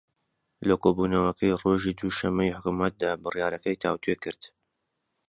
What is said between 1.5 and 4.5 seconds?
ڕۆژی دووشەممەی حکوومەتدا بڕیارەکەی تاووتوێ کرد